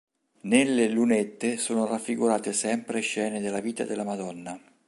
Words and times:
Nelle 0.45 0.89
lunette 0.89 1.57
sono 1.57 1.85
raffigurate 1.85 2.53
sempre 2.53 3.01
scene 3.01 3.39
della 3.39 3.59
vita 3.59 3.83
della 3.83 4.03
Madonna. 4.03 4.59